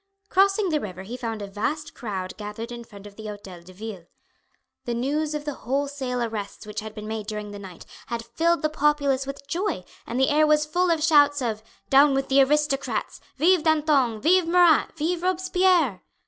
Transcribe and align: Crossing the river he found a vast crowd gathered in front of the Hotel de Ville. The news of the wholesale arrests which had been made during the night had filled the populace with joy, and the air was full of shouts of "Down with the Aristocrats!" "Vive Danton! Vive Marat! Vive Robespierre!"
Crossing 0.29 0.69
the 0.69 0.79
river 0.79 1.03
he 1.03 1.15
found 1.15 1.43
a 1.43 1.47
vast 1.47 1.93
crowd 1.93 2.35
gathered 2.35 2.71
in 2.71 2.83
front 2.83 3.05
of 3.05 3.17
the 3.17 3.27
Hotel 3.27 3.61
de 3.61 3.71
Ville. 3.71 4.07
The 4.85 4.95
news 4.95 5.35
of 5.35 5.45
the 5.45 5.53
wholesale 5.53 6.23
arrests 6.23 6.65
which 6.65 6.79
had 6.79 6.95
been 6.95 7.07
made 7.07 7.27
during 7.27 7.51
the 7.51 7.59
night 7.59 7.85
had 8.07 8.25
filled 8.25 8.63
the 8.63 8.69
populace 8.69 9.27
with 9.27 9.47
joy, 9.47 9.83
and 10.07 10.19
the 10.19 10.29
air 10.29 10.47
was 10.47 10.65
full 10.65 10.89
of 10.89 11.03
shouts 11.03 11.39
of 11.39 11.61
"Down 11.91 12.15
with 12.15 12.29
the 12.29 12.41
Aristocrats!" 12.41 13.21
"Vive 13.37 13.61
Danton! 13.61 14.19
Vive 14.19 14.47
Marat! 14.47 14.87
Vive 14.97 15.21
Robespierre!" 15.21 16.01